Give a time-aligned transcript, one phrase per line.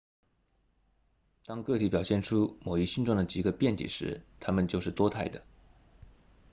[1.45, 5.43] 当个体表现出某一性状的几个变体时它们就是多态的